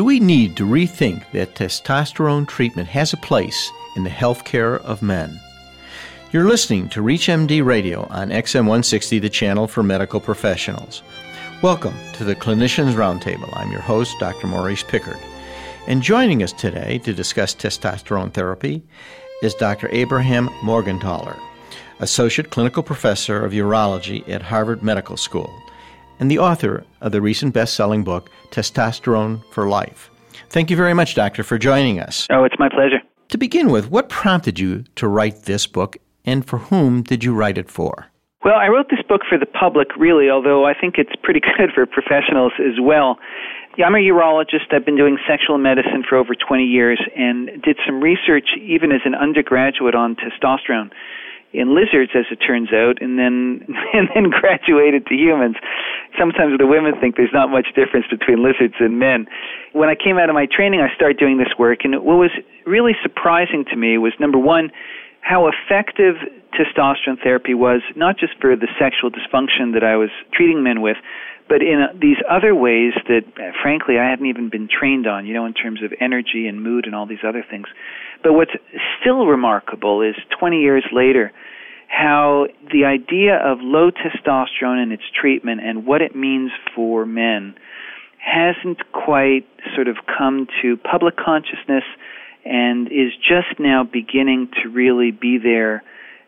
Do 0.00 0.04
we 0.04 0.18
need 0.18 0.56
to 0.56 0.64
rethink 0.64 1.30
that 1.32 1.54
testosterone 1.54 2.48
treatment 2.48 2.88
has 2.88 3.12
a 3.12 3.18
place 3.18 3.70
in 3.96 4.02
the 4.02 4.08
health 4.08 4.44
care 4.44 4.76
of 4.76 5.02
men? 5.02 5.38
You're 6.32 6.48
listening 6.48 6.88
to 6.88 7.02
ReachMD 7.02 7.62
Radio 7.62 8.06
on 8.08 8.30
XM 8.30 8.60
160, 8.60 9.18
the 9.18 9.28
channel 9.28 9.66
for 9.66 9.82
medical 9.82 10.18
professionals. 10.18 11.02
Welcome 11.60 11.92
to 12.14 12.24
the 12.24 12.34
Clinicians 12.34 12.94
Roundtable. 12.94 13.54
I'm 13.54 13.70
your 13.70 13.82
host, 13.82 14.18
Dr. 14.18 14.46
Maurice 14.46 14.82
Pickard. 14.82 15.20
And 15.86 16.00
joining 16.00 16.42
us 16.42 16.54
today 16.54 16.96
to 17.00 17.12
discuss 17.12 17.54
testosterone 17.54 18.32
therapy 18.32 18.82
is 19.42 19.52
Dr. 19.52 19.90
Abraham 19.92 20.48
Morgentaler, 20.62 21.38
Associate 21.98 22.48
Clinical 22.48 22.82
Professor 22.82 23.44
of 23.44 23.52
Urology 23.52 24.26
at 24.30 24.40
Harvard 24.40 24.82
Medical 24.82 25.18
School 25.18 25.52
and 26.20 26.30
the 26.30 26.38
author 26.38 26.84
of 27.00 27.10
the 27.10 27.20
recent 27.20 27.52
best 27.52 27.74
selling 27.74 28.04
book, 28.04 28.30
Testosterone 28.50 29.42
for 29.50 29.68
Life. 29.68 30.10
Thank 30.50 30.70
you 30.70 30.76
very 30.76 30.94
much, 30.94 31.14
Doctor, 31.14 31.42
for 31.42 31.58
joining 31.58 31.98
us. 31.98 32.26
Oh, 32.30 32.44
it's 32.44 32.58
my 32.58 32.68
pleasure. 32.68 33.00
To 33.30 33.38
begin 33.38 33.70
with, 33.70 33.90
what 33.90 34.08
prompted 34.08 34.58
you 34.58 34.84
to 34.96 35.08
write 35.08 35.44
this 35.44 35.66
book, 35.66 35.96
and 36.24 36.46
for 36.46 36.58
whom 36.58 37.02
did 37.02 37.24
you 37.24 37.34
write 37.34 37.58
it 37.58 37.70
for? 37.70 38.06
Well, 38.44 38.56
I 38.56 38.68
wrote 38.68 38.86
this 38.90 39.02
book 39.08 39.22
for 39.28 39.38
the 39.38 39.46
public, 39.46 39.88
really, 39.96 40.30
although 40.30 40.64
I 40.66 40.74
think 40.78 40.96
it's 40.98 41.12
pretty 41.22 41.40
good 41.58 41.70
for 41.74 41.86
professionals 41.86 42.52
as 42.58 42.80
well. 42.80 43.18
Yeah, 43.78 43.86
I'm 43.86 43.94
a 43.94 43.98
urologist. 43.98 44.72
I've 44.72 44.84
been 44.84 44.96
doing 44.96 45.16
sexual 45.28 45.56
medicine 45.58 46.02
for 46.08 46.18
over 46.18 46.34
20 46.34 46.64
years 46.64 47.00
and 47.16 47.62
did 47.62 47.78
some 47.86 48.00
research 48.00 48.48
even 48.60 48.92
as 48.92 49.00
an 49.04 49.14
undergraduate 49.14 49.94
on 49.94 50.16
testosterone 50.16 50.90
in 51.52 51.74
lizards, 51.74 52.12
as 52.14 52.26
it 52.30 52.36
turns 52.36 52.72
out, 52.72 53.00
and 53.00 53.18
then 53.18 53.66
and 53.94 54.08
then 54.14 54.30
graduated 54.30 55.06
to 55.06 55.14
humans. 55.14 55.56
Sometimes 56.20 56.58
the 56.58 56.66
women 56.66 56.92
think 57.00 57.16
there's 57.16 57.32
not 57.32 57.48
much 57.48 57.68
difference 57.74 58.04
between 58.10 58.44
lizards 58.44 58.74
and 58.78 58.98
men. 58.98 59.26
When 59.72 59.88
I 59.88 59.94
came 59.94 60.18
out 60.18 60.28
of 60.28 60.34
my 60.34 60.44
training, 60.44 60.80
I 60.80 60.94
started 60.94 61.16
doing 61.16 61.38
this 61.38 61.48
work, 61.58 61.80
and 61.84 61.94
what 62.04 62.20
was 62.20 62.30
really 62.66 62.92
surprising 63.02 63.64
to 63.70 63.76
me 63.76 63.96
was 63.96 64.12
number 64.20 64.36
one, 64.36 64.70
how 65.22 65.48
effective 65.48 66.16
testosterone 66.52 67.22
therapy 67.22 67.54
was, 67.54 67.80
not 67.96 68.18
just 68.18 68.34
for 68.40 68.54
the 68.54 68.68
sexual 68.78 69.10
dysfunction 69.10 69.72
that 69.72 69.84
I 69.84 69.96
was 69.96 70.10
treating 70.34 70.62
men 70.62 70.82
with, 70.82 70.96
but 71.48 71.62
in 71.62 71.82
uh, 71.82 71.92
these 72.00 72.16
other 72.30 72.54
ways 72.54 72.92
that, 73.08 73.24
uh, 73.36 73.50
frankly, 73.62 73.98
I 73.98 74.08
hadn't 74.08 74.26
even 74.26 74.50
been 74.50 74.68
trained 74.68 75.06
on, 75.06 75.26
you 75.26 75.34
know, 75.34 75.46
in 75.46 75.54
terms 75.54 75.82
of 75.82 75.92
energy 76.00 76.46
and 76.46 76.62
mood 76.62 76.86
and 76.86 76.94
all 76.94 77.06
these 77.06 77.24
other 77.26 77.44
things. 77.48 77.66
But 78.22 78.34
what's 78.34 78.52
still 79.00 79.26
remarkable 79.26 80.02
is 80.02 80.14
20 80.38 80.60
years 80.60 80.84
later, 80.92 81.32
how 81.90 82.46
the 82.72 82.84
idea 82.84 83.36
of 83.36 83.58
low 83.60 83.90
testosterone 83.90 84.80
and 84.80 84.92
its 84.92 85.02
treatment 85.20 85.60
and 85.60 85.84
what 85.84 86.00
it 86.00 86.14
means 86.14 86.52
for 86.74 87.04
men 87.04 87.54
hasn't 88.18 88.78
quite 88.92 89.44
sort 89.74 89.88
of 89.88 89.96
come 90.06 90.46
to 90.62 90.76
public 90.76 91.16
consciousness 91.16 91.82
and 92.44 92.86
is 92.86 93.12
just 93.16 93.58
now 93.58 93.82
beginning 93.82 94.48
to 94.62 94.68
really 94.68 95.10
be 95.10 95.36
there 95.36 95.82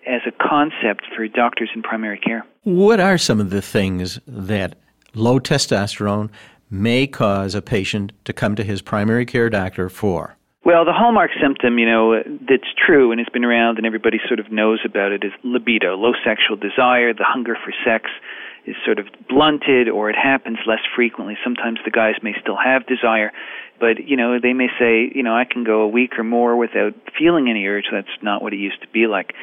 as 0.04 0.20
a 0.26 0.32
concept 0.32 1.04
for 1.14 1.28
doctors 1.28 1.70
in 1.74 1.82
primary 1.82 2.18
care. 2.18 2.44
What 2.64 2.98
are 2.98 3.16
some 3.16 3.38
of 3.38 3.50
the 3.50 3.62
things 3.62 4.18
that 4.26 4.74
low 5.14 5.38
testosterone 5.38 6.30
may 6.70 7.06
cause 7.06 7.54
a 7.54 7.62
patient 7.62 8.12
to 8.24 8.32
come 8.32 8.56
to 8.56 8.64
his 8.64 8.82
primary 8.82 9.26
care 9.26 9.48
doctor 9.48 9.88
for? 9.88 10.36
Well, 10.64 10.84
the 10.84 10.92
hallmark 10.92 11.32
symptom, 11.42 11.78
you 11.80 11.86
know, 11.86 12.22
that's 12.22 12.70
true 12.78 13.10
and 13.10 13.18
has 13.18 13.26
been 13.32 13.44
around 13.44 13.78
and 13.78 13.86
everybody 13.86 14.18
sort 14.28 14.38
of 14.38 14.52
knows 14.52 14.78
about 14.84 15.10
it 15.10 15.24
is 15.24 15.32
libido, 15.42 15.96
low 15.96 16.12
sexual 16.24 16.54
desire, 16.54 17.12
the 17.12 17.26
hunger 17.26 17.56
for 17.58 17.74
sex 17.84 18.06
is 18.64 18.76
sort 18.84 19.00
of 19.00 19.06
blunted 19.28 19.88
or 19.88 20.08
it 20.08 20.14
happens 20.14 20.58
less 20.64 20.78
frequently. 20.94 21.36
Sometimes 21.42 21.80
the 21.84 21.90
guys 21.90 22.14
may 22.22 22.32
still 22.40 22.54
have 22.54 22.86
desire, 22.86 23.32
but 23.80 24.06
you 24.06 24.16
know, 24.16 24.38
they 24.38 24.52
may 24.52 24.68
say, 24.78 25.10
you 25.12 25.24
know, 25.24 25.34
I 25.34 25.42
can 25.50 25.64
go 25.64 25.82
a 25.82 25.88
week 25.88 26.16
or 26.16 26.22
more 26.22 26.56
without 26.56 26.94
feeling 27.18 27.50
any 27.50 27.66
urge. 27.66 27.86
That's 27.90 28.22
not 28.22 28.40
what 28.40 28.52
it 28.52 28.62
used 28.62 28.80
to 28.82 28.88
be 28.94 29.08
like. 29.08 29.34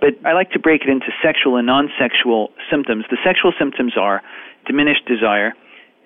But 0.00 0.18
I 0.26 0.32
like 0.32 0.50
to 0.52 0.58
break 0.58 0.82
it 0.82 0.88
into 0.88 1.06
sexual 1.22 1.54
and 1.54 1.68
non-sexual 1.68 2.50
symptoms. 2.68 3.04
The 3.10 3.18
sexual 3.22 3.52
symptoms 3.56 3.92
are 3.96 4.22
diminished 4.66 5.06
desire, 5.06 5.54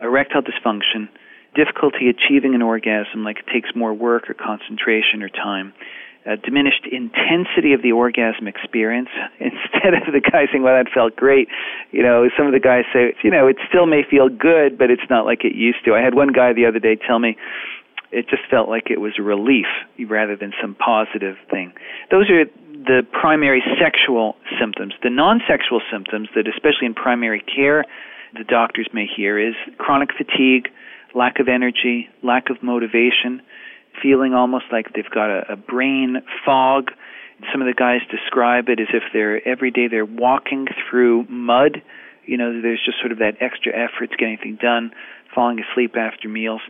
erectile 0.03 0.43
dysfunction, 0.43 1.09
difficulty 1.58 2.08
achieving 2.08 2.54
an 2.54 2.62
orgasm, 2.62 3.24
like 3.24 3.38
it 3.38 3.50
takes 3.52 3.74
more 3.74 3.92
work 3.92 4.30
or 4.30 4.34
concentration 4.34 5.22
or 5.22 5.28
time, 5.28 5.74
uh, 6.24 6.36
diminished 6.36 6.86
intensity 6.86 7.72
of 7.72 7.82
the 7.82 7.91
orgasm 7.91 8.46
experience. 8.46 9.08
Instead 9.41 9.94
of 9.94 10.12
the 10.12 10.20
guy 10.20 10.46
saying, 10.46 10.62
"Well, 10.62 10.76
that 10.78 10.92
felt 10.92 11.16
great," 11.16 11.48
you 11.91 12.02
know, 12.02 12.30
some 12.36 12.46
of 12.46 12.52
the 12.52 12.60
guys 12.60 12.84
say, 12.92 13.14
"You 13.24 13.30
know, 13.30 13.48
it 13.48 13.56
still 13.69 13.86
may 13.86 14.04
feel 14.04 14.28
good, 14.28 14.78
but 14.78 14.91
it's 14.91 15.10
not 15.10 15.26
like 15.26 15.44
it 15.44 15.54
used 15.54 15.84
to." 15.84 15.94
I 15.94 16.00
had 16.00 16.14
one 16.14 16.28
guy 16.28 16.52
the 16.52 16.66
other 16.66 16.78
day 16.78 16.94
tell 16.94 17.19
me 17.19 17.36
it 18.10 18.28
just 18.28 18.42
felt 18.48 18.69
like 18.69 18.90
it 18.90 19.00
was 19.00 19.12
a 19.19 19.22
relief 19.22 19.66
rather 20.06 20.36
than 20.36 20.52
some 20.62 20.75
positive 20.75 21.36
thing. 21.50 21.72
Those 22.10 22.30
are 22.30 22.46
the 22.72 23.06
primary 23.12 23.62
sexual 23.78 24.36
symptoms. 24.58 24.94
The 25.02 25.10
non-sexual 25.10 25.82
symptoms 25.92 26.28
that, 26.34 26.48
especially 26.48 26.86
in 26.86 26.94
primary 26.94 27.40
care, 27.40 27.84
the 28.32 28.44
doctors 28.44 28.88
may 28.94 29.06
hear 29.06 29.38
is 29.38 29.54
chronic 29.76 30.10
fatigue 30.16 30.69
lack 31.14 31.41
of 31.41 31.48
energy, 31.48 32.08
lack 32.22 32.50
of 32.50 32.62
motivation, 32.62 33.42
feeling 34.02 34.34
almost 34.34 34.66
like 34.70 34.92
they've 34.94 35.10
got 35.10 35.30
a, 35.30 35.52
a 35.52 35.56
brain 35.56 36.22
fog. 36.44 36.91
Some 37.52 37.62
of 37.62 37.66
the 37.66 37.74
guys 37.74 38.00
describe 38.10 38.69
it 38.69 38.80
as 38.80 38.88
if 38.92 39.02
they're 39.12 39.46
every 39.46 39.70
day 39.70 39.88
they're 39.88 40.04
walking 40.04 40.66
through 40.88 41.26
mud. 41.28 41.82
You 42.26 42.36
know, 42.36 42.60
there's 42.60 42.82
just 42.84 42.98
sort 43.00 43.12
of 43.12 43.19
that 43.19 43.41
extra 43.41 43.72
effort 43.72 44.10
to 44.10 44.16
get 44.16 44.26
anything 44.26 44.58
done, 44.60 44.92
falling 45.34 45.60
asleep 45.60 45.96
after 45.96 46.28
meals. 46.28 46.60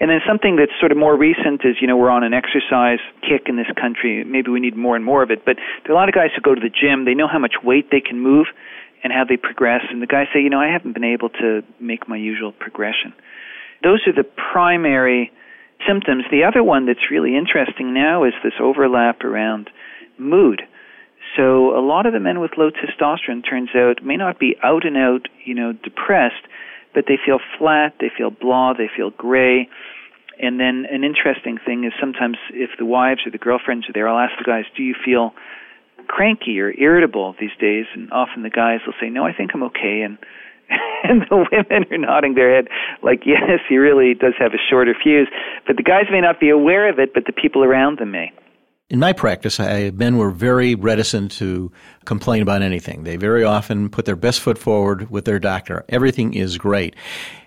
And 0.00 0.10
then 0.10 0.20
something 0.26 0.56
that's 0.56 0.72
sort 0.78 0.92
of 0.92 0.98
more 0.98 1.16
recent 1.16 1.64
is, 1.64 1.76
you 1.80 1.86
know, 1.86 1.96
we're 1.96 2.10
on 2.10 2.22
an 2.22 2.34
exercise 2.34 2.98
kick 3.22 3.48
in 3.48 3.56
this 3.56 3.70
country. 3.80 4.24
Maybe 4.24 4.50
we 4.50 4.60
need 4.60 4.76
more 4.76 4.96
and 4.96 5.04
more 5.04 5.22
of 5.22 5.30
it. 5.30 5.44
But 5.46 5.56
there 5.84 5.92
are 5.92 5.96
a 5.96 5.98
lot 5.98 6.08
of 6.08 6.14
guys 6.14 6.30
who 6.34 6.42
go 6.42 6.54
to 6.54 6.60
the 6.60 6.68
gym, 6.68 7.04
they 7.04 7.14
know 7.14 7.28
how 7.28 7.38
much 7.38 7.54
weight 7.62 7.90
they 7.90 8.00
can 8.00 8.20
move 8.20 8.46
and 9.02 9.12
how 9.12 9.24
they 9.24 9.36
progress. 9.36 9.82
And 9.88 10.02
the 10.02 10.06
guys 10.06 10.26
say, 10.34 10.40
you 10.40 10.50
know, 10.50 10.60
I 10.60 10.68
haven't 10.68 10.92
been 10.92 11.04
able 11.04 11.30
to 11.40 11.62
make 11.80 12.08
my 12.08 12.16
usual 12.16 12.52
progression. 12.52 13.14
Those 13.86 14.02
are 14.08 14.12
the 14.12 14.28
primary 14.52 15.30
symptoms. 15.86 16.24
The 16.28 16.42
other 16.42 16.64
one 16.64 16.86
that's 16.86 17.08
really 17.08 17.36
interesting 17.36 17.94
now 17.94 18.24
is 18.24 18.32
this 18.42 18.58
overlap 18.60 19.22
around 19.22 19.70
mood. 20.18 20.62
So 21.36 21.78
a 21.78 21.78
lot 21.78 22.04
of 22.04 22.12
the 22.12 22.18
men 22.18 22.40
with 22.40 22.58
low 22.58 22.70
testosterone 22.70 23.48
turns 23.48 23.70
out 23.76 24.02
may 24.02 24.16
not 24.16 24.40
be 24.40 24.56
out 24.64 24.84
and 24.84 24.96
out, 24.96 25.28
you 25.44 25.54
know, 25.54 25.72
depressed, 25.72 26.42
but 26.94 27.04
they 27.06 27.16
feel 27.24 27.38
flat, 27.58 27.94
they 28.00 28.10
feel 28.10 28.30
blah, 28.32 28.72
they 28.72 28.90
feel 28.96 29.10
gray. 29.10 29.68
And 30.42 30.58
then 30.58 30.86
an 30.90 31.04
interesting 31.04 31.56
thing 31.64 31.84
is 31.84 31.92
sometimes 32.00 32.38
if 32.50 32.70
the 32.80 32.84
wives 32.84 33.20
or 33.24 33.30
the 33.30 33.38
girlfriends 33.38 33.88
are 33.88 33.92
there, 33.92 34.08
I'll 34.08 34.18
ask 34.18 34.36
the 34.36 34.50
guys, 34.50 34.64
"Do 34.74 34.82
you 34.82 34.94
feel 34.94 35.32
cranky 36.08 36.60
or 36.60 36.74
irritable 36.76 37.36
these 37.38 37.54
days?" 37.60 37.86
And 37.94 38.10
often 38.10 38.42
the 38.42 38.50
guys 38.50 38.80
will 38.84 38.98
say, 39.00 39.10
"No, 39.10 39.24
I 39.24 39.32
think 39.32 39.54
I'm 39.54 39.62
okay." 39.70 40.02
And 40.02 40.18
and 41.04 41.22
the 41.30 41.36
women 41.50 41.86
are 41.90 41.98
nodding 41.98 42.34
their 42.34 42.54
head 42.54 42.68
like, 43.02 43.22
yes, 43.26 43.60
he 43.68 43.76
really 43.76 44.14
does 44.14 44.34
have 44.38 44.52
a 44.52 44.58
shorter 44.70 44.94
fuse. 45.02 45.28
But 45.66 45.76
the 45.76 45.82
guys 45.82 46.04
may 46.10 46.20
not 46.20 46.40
be 46.40 46.50
aware 46.50 46.88
of 46.88 46.98
it, 46.98 47.14
but 47.14 47.24
the 47.26 47.32
people 47.32 47.64
around 47.64 47.98
them 47.98 48.12
may. 48.12 48.32
In 48.88 49.00
my 49.00 49.12
practice, 49.12 49.58
I, 49.58 49.90
men 49.90 50.16
were 50.16 50.30
very 50.30 50.76
reticent 50.76 51.32
to 51.32 51.72
complain 52.04 52.40
about 52.40 52.62
anything. 52.62 53.02
They 53.02 53.16
very 53.16 53.42
often 53.42 53.88
put 53.88 54.04
their 54.04 54.14
best 54.14 54.40
foot 54.40 54.58
forward 54.58 55.10
with 55.10 55.24
their 55.24 55.40
doctor. 55.40 55.84
Everything 55.88 56.34
is 56.34 56.56
great. 56.56 56.94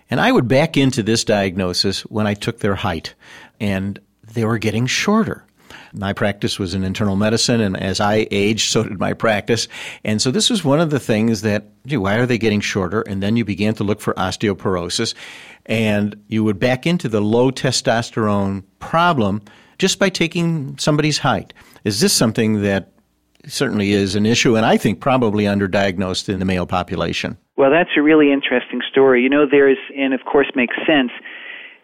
And 0.10 0.20
I 0.20 0.32
would 0.32 0.50
back 0.50 0.76
into 0.76 1.02
this 1.02 1.24
diagnosis 1.24 2.02
when 2.02 2.28
I 2.28 2.34
took 2.34 2.60
their 2.60 2.76
height, 2.76 3.16
and 3.60 4.00
they 4.34 4.44
were 4.44 4.58
getting 4.58 4.86
shorter. 4.86 5.46
My 5.94 6.14
practice 6.14 6.60
was 6.60 6.74
in 6.74 6.84
internal 6.84 7.16
medicine, 7.16 7.62
and 7.62 7.78
as 7.78 8.00
I 8.00 8.28
aged, 8.32 8.72
so 8.72 8.84
did 8.84 9.00
my 9.00 9.14
practice. 9.14 9.68
And 10.04 10.22
so 10.22 10.32
this 10.32 10.50
was 10.50 10.64
one 10.64 10.80
of 10.80 10.90
the 10.90 11.00
things 11.00 11.42
that, 11.42 11.66
gee, 11.86 11.98
why 11.98 12.16
are 12.16 12.26
they 12.26 12.38
getting 12.38 12.62
shorter? 12.62 13.02
And 13.02 13.24
then 13.24 13.38
you 13.38 13.46
began 13.46 13.74
to 13.76 13.84
look 13.84 14.02
for 14.02 14.14
osteoporosis, 14.14 15.14
and 15.66 16.22
you 16.28 16.44
would 16.44 16.60
back 16.60 16.86
into 16.86 17.10
the 17.10 17.22
low 17.22 17.52
testosterone 17.52 18.64
problem 18.80 19.42
just 19.78 20.00
by 20.00 20.10
taking 20.10 20.78
somebody's 20.78 21.20
height. 21.20 21.54
Is 21.84 22.02
this 22.02 22.14
something 22.14 22.62
that 22.62 22.92
certainly 23.48 23.92
is 23.92 24.16
an 24.16 24.26
issue, 24.26 24.58
and 24.58 24.66
I 24.66 24.78
think 24.78 25.00
probably 25.00 25.46
underdiagnosed 25.46 26.30
in 26.30 26.40
the 26.40 26.46
male 26.46 26.66
population? 26.66 27.38
Well, 27.56 27.72
that's 27.72 27.92
a 27.98 28.02
really 28.02 28.32
interesting 28.32 28.82
story. 28.90 29.24
You 29.24 29.30
know, 29.30 29.46
there 29.50 29.70
is, 29.70 29.78
and 29.98 30.14
of 30.14 30.22
course 30.26 30.48
makes 30.56 30.76
sense 30.86 31.12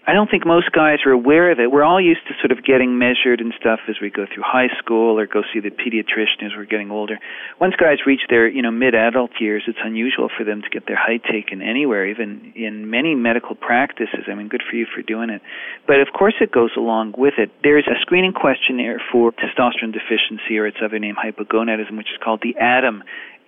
I 0.08 0.14
don't 0.14 0.30
think 0.30 0.46
most 0.46 0.72
guys 0.72 1.00
are 1.08 1.12
aware 1.12 1.50
of 1.52 1.60
it. 1.60 1.72
We're 1.72 1.84
all 1.84 2.00
used 2.00 2.22
to 2.28 2.36
sort 2.40 2.52
of 2.52 2.64
getting 2.64 3.00
measured 3.00 3.42
and 3.42 3.52
stuff 3.60 3.80
as 3.90 3.96
we 4.00 4.12
go 4.12 4.28
through 4.32 4.44
high 4.46 4.70
school 4.78 5.18
or 5.18 5.26
go 5.26 5.42
see 5.52 5.60
the 5.60 5.72
pediatrician 5.72 6.46
as 6.46 6.52
we're 6.56 6.70
getting 6.70 6.92
older. 6.92 7.18
Once 7.60 7.74
guys 7.76 7.98
reach 8.06 8.22
their, 8.30 8.48
you 8.48 8.62
know, 8.62 8.70
mid-adult 8.70 9.32
years, 9.40 9.64
it's 9.66 9.80
unusual 9.84 10.30
for 10.30 10.44
them 10.44 10.62
to 10.62 10.70
get 10.70 10.86
their 10.86 10.96
height 10.96 11.24
taken 11.26 11.64
anywhere, 11.64 12.06
even 12.06 12.54
in 12.56 12.88
many 12.88 13.16
medical 13.16 13.56
practices. 13.56 14.30
I 14.30 14.36
mean, 14.36 14.48
good 14.48 14.62
for 14.70 14.76
you 14.76 14.86
for 14.86 15.02
doing 15.02 15.32
it. 15.32 15.42
But 15.88 16.02
of 16.02 16.10
course 16.14 16.36
it 16.40 16.52
goes 16.52 16.72
along 16.78 17.16
with 17.18 17.40
it. 17.40 17.50
There's 17.64 17.88
a 17.88 18.00
screening 18.02 18.34
questionnaire 18.34 19.02
for 19.12 19.32
testosterone 19.32 19.92
deficiency 19.92 20.60
or 20.60 20.68
its 20.68 20.78
other 20.86 21.00
name 21.00 21.16
hypogonadism, 21.16 21.98
which 21.98 22.14
is 22.14 22.22
called 22.24 22.42
the 22.44 22.54
ADAM 22.62 23.02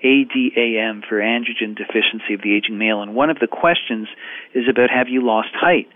ADAM 0.04 1.04
for 1.08 1.20
androgen 1.20 1.76
deficiency 1.76 2.34
of 2.34 2.42
the 2.42 2.56
aging 2.56 2.78
male. 2.78 3.02
And 3.02 3.16
one 3.16 3.30
of 3.30 3.40
the 3.40 3.48
questions 3.48 4.08
is 4.54 4.66
about 4.70 4.90
have 4.90 5.10
you 5.10 5.26
lost 5.26 5.50
height? 5.54 5.88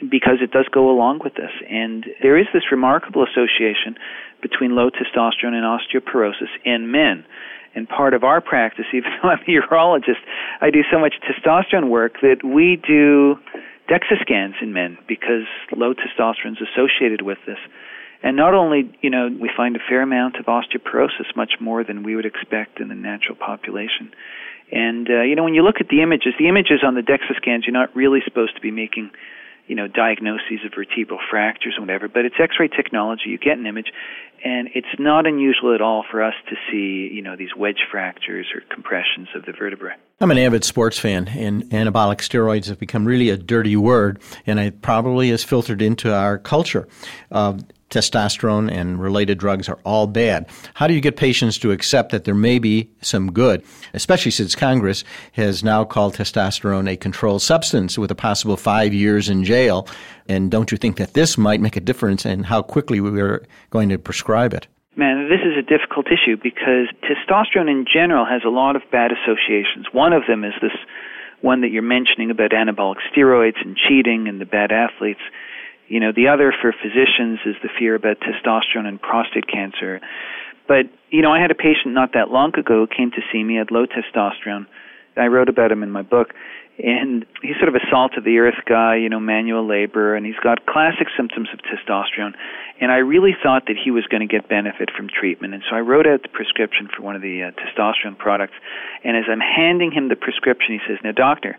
Because 0.00 0.38
it 0.40 0.50
does 0.52 0.66
go 0.72 0.90
along 0.90 1.20
with 1.24 1.34
this. 1.34 1.50
And 1.68 2.06
there 2.22 2.38
is 2.38 2.46
this 2.52 2.70
remarkable 2.70 3.24
association 3.24 3.96
between 4.42 4.76
low 4.76 4.90
testosterone 4.90 5.54
and 5.54 5.64
osteoporosis 5.64 6.50
in 6.64 6.90
men. 6.90 7.24
And 7.74 7.88
part 7.88 8.14
of 8.14 8.24
our 8.24 8.40
practice, 8.40 8.86
even 8.94 9.10
though 9.22 9.30
I'm 9.30 9.40
a 9.40 9.50
urologist, 9.50 10.22
I 10.60 10.70
do 10.70 10.82
so 10.90 10.98
much 10.98 11.14
testosterone 11.26 11.88
work 11.90 12.14
that 12.22 12.44
we 12.44 12.80
do 12.86 13.36
DEXA 13.88 14.20
scans 14.22 14.54
in 14.60 14.72
men 14.72 14.98
because 15.08 15.46
low 15.76 15.94
testosterone 15.94 16.52
is 16.52 16.68
associated 16.74 17.22
with 17.22 17.38
this. 17.46 17.58
And 18.22 18.36
not 18.36 18.52
only, 18.52 18.92
you 19.00 19.10
know, 19.10 19.28
we 19.28 19.48
find 19.56 19.76
a 19.76 19.78
fair 19.88 20.02
amount 20.02 20.36
of 20.36 20.46
osteoporosis, 20.46 21.36
much 21.36 21.52
more 21.60 21.84
than 21.84 22.02
we 22.02 22.16
would 22.16 22.26
expect 22.26 22.80
in 22.80 22.88
the 22.88 22.94
natural 22.94 23.36
population. 23.36 24.12
And 24.70 25.08
uh, 25.08 25.22
you 25.22 25.34
know, 25.36 25.44
when 25.44 25.54
you 25.54 25.62
look 25.62 25.76
at 25.80 25.88
the 25.88 26.02
images, 26.02 26.34
the 26.38 26.48
images 26.48 26.80
on 26.84 26.94
the 26.94 27.00
DEXA 27.00 27.36
scans, 27.36 27.64
you're 27.66 27.72
not 27.72 27.94
really 27.94 28.20
supposed 28.24 28.54
to 28.56 28.60
be 28.60 28.70
making 28.70 29.10
you 29.68 29.76
know, 29.76 29.86
diagnoses 29.86 30.64
of 30.64 30.72
vertebral 30.74 31.20
fractures 31.30 31.74
and 31.76 31.86
whatever, 31.86 32.08
but 32.08 32.24
it's 32.24 32.34
X-ray 32.40 32.68
technology. 32.68 33.28
You 33.28 33.38
get 33.38 33.58
an 33.58 33.66
image, 33.66 33.92
and 34.44 34.68
it's 34.74 34.86
not 34.98 35.26
unusual 35.26 35.74
at 35.74 35.80
all 35.80 36.04
for 36.10 36.22
us 36.22 36.34
to 36.48 36.56
see, 36.70 37.12
you 37.12 37.22
know, 37.22 37.36
these 37.36 37.54
wedge 37.56 37.80
fractures 37.90 38.46
or 38.54 38.60
compressions 38.72 39.28
of 39.34 39.44
the 39.44 39.52
vertebrae. 39.52 39.94
I'm 40.20 40.30
an 40.30 40.38
avid 40.38 40.64
sports 40.64 40.98
fan, 40.98 41.28
and 41.28 41.64
anabolic 41.64 42.18
steroids 42.18 42.66
have 42.66 42.78
become 42.78 43.04
really 43.04 43.30
a 43.30 43.36
dirty 43.36 43.76
word, 43.76 44.20
and 44.46 44.58
it 44.58 44.82
probably 44.82 45.30
has 45.30 45.44
filtered 45.44 45.80
into 45.80 46.12
our 46.12 46.38
culture. 46.38 46.88
Uh, 47.30 47.58
testosterone 47.90 48.70
and 48.70 49.00
related 49.00 49.38
drugs 49.38 49.68
are 49.68 49.78
all 49.84 50.06
bad. 50.06 50.46
How 50.74 50.86
do 50.86 50.94
you 50.94 51.00
get 51.00 51.16
patients 51.16 51.58
to 51.58 51.70
accept 51.70 52.12
that 52.12 52.24
there 52.24 52.34
may 52.34 52.58
be 52.58 52.90
some 53.00 53.32
good, 53.32 53.64
especially 53.94 54.30
since 54.30 54.54
Congress 54.54 55.04
has 55.32 55.64
now 55.64 55.84
called 55.84 56.14
testosterone 56.14 56.88
a 56.88 56.96
controlled 56.96 57.42
substance 57.42 57.98
with 57.98 58.10
a 58.10 58.14
possible 58.14 58.56
five 58.56 58.92
years 58.92 59.28
in 59.28 59.44
jail? 59.44 59.88
And 60.28 60.50
don't 60.50 60.70
you 60.70 60.76
think 60.76 60.98
that 60.98 61.14
this 61.14 61.38
might 61.38 61.60
make 61.60 61.76
a 61.76 61.80
difference 61.80 62.26
in 62.26 62.42
how 62.42 62.60
quickly 62.60 63.00
we 63.00 63.20
are 63.22 63.46
going 63.70 63.88
to 63.88 63.98
prescribe 63.98 64.27
it? 64.52 64.66
Man, 64.96 65.28
this 65.28 65.40
is 65.46 65.56
a 65.56 65.62
difficult 65.62 66.06
issue 66.08 66.36
because 66.36 66.90
testosterone 67.06 67.70
in 67.70 67.86
general 67.86 68.26
has 68.26 68.42
a 68.44 68.48
lot 68.48 68.74
of 68.74 68.82
bad 68.90 69.12
associations. 69.12 69.86
One 69.92 70.12
of 70.12 70.22
them 70.26 70.44
is 70.44 70.54
this 70.60 70.74
one 71.40 71.60
that 71.60 71.70
you're 71.70 71.82
mentioning 71.82 72.30
about 72.30 72.50
anabolic 72.50 72.96
steroids 73.14 73.64
and 73.64 73.76
cheating 73.76 74.26
and 74.26 74.40
the 74.40 74.44
bad 74.44 74.72
athletes. 74.72 75.20
You 75.86 76.00
know, 76.00 76.12
the 76.12 76.28
other 76.28 76.52
for 76.52 76.72
physicians 76.72 77.38
is 77.46 77.54
the 77.62 77.68
fear 77.78 77.94
about 77.94 78.18
testosterone 78.20 78.86
and 78.86 79.00
prostate 79.00 79.46
cancer. 79.46 80.00
But, 80.66 80.86
you 81.10 81.22
know, 81.22 81.32
I 81.32 81.40
had 81.40 81.50
a 81.50 81.54
patient 81.54 81.94
not 81.94 82.12
that 82.14 82.30
long 82.30 82.52
ago 82.58 82.84
who 82.84 82.88
came 82.88 83.10
to 83.12 83.22
see 83.32 83.42
me, 83.42 83.56
had 83.56 83.70
low 83.70 83.86
testosterone. 83.86 84.66
I 85.16 85.26
wrote 85.26 85.48
about 85.48 85.72
him 85.72 85.82
in 85.82 85.90
my 85.90 86.02
book. 86.02 86.34
And 86.78 87.26
he's 87.42 87.56
sort 87.56 87.68
of 87.68 87.74
a 87.74 87.82
salt 87.90 88.12
of 88.16 88.22
the 88.22 88.38
earth 88.38 88.62
guy, 88.68 88.96
you 88.96 89.08
know, 89.08 89.18
manual 89.18 89.66
labor, 89.66 90.14
and 90.14 90.24
he's 90.24 90.38
got 90.42 90.64
classic 90.64 91.08
symptoms 91.16 91.48
of 91.52 91.58
testosterone. 91.58 92.34
And 92.80 92.92
I 92.92 92.98
really 92.98 93.34
thought 93.42 93.66
that 93.66 93.74
he 93.76 93.90
was 93.90 94.06
going 94.06 94.20
to 94.20 94.30
get 94.30 94.48
benefit 94.48 94.90
from 94.96 95.08
treatment. 95.08 95.54
And 95.54 95.62
so 95.68 95.74
I 95.74 95.80
wrote 95.80 96.06
out 96.06 96.22
the 96.22 96.28
prescription 96.28 96.88
for 96.94 97.02
one 97.02 97.16
of 97.16 97.22
the 97.22 97.42
uh, 97.42 97.50
testosterone 97.58 98.16
products. 98.16 98.54
And 99.02 99.16
as 99.16 99.24
I'm 99.28 99.40
handing 99.40 99.90
him 99.90 100.08
the 100.08 100.16
prescription, 100.16 100.78
he 100.78 100.80
says, 100.86 100.98
Now, 101.02 101.10
doctor, 101.10 101.58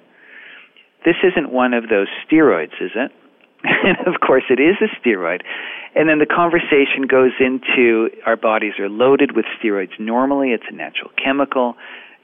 this 1.04 1.16
isn't 1.24 1.52
one 1.52 1.74
of 1.74 1.90
those 1.90 2.08
steroids, 2.24 2.80
is 2.80 2.92
it? 2.96 3.12
and 3.64 3.98
of 4.08 4.22
course 4.22 4.44
it 4.50 4.60
is 4.60 4.76
a 4.80 4.88
steroid. 5.00 5.42
And 5.96 6.08
then 6.08 6.20
the 6.20 6.26
conversation 6.26 7.08
goes 7.10 7.32
into 7.40 8.10
our 8.26 8.38
bodies 8.38 8.74
are 8.80 8.90
loaded 8.90 9.36
with 9.36 9.46
steroids. 9.60 10.00
Normally 10.00 10.52
it's 10.52 10.64
a 10.70 10.76
natural 10.76 11.12
chemical. 11.22 11.76